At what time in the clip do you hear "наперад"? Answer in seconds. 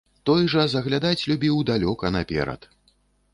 2.17-2.67